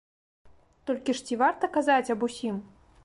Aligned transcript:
Толькі 0.89 1.15
ж 1.19 1.23
ці 1.27 1.37
варта 1.43 1.69
казаць 1.77 2.11
аб 2.15 2.27
усім? 2.29 2.55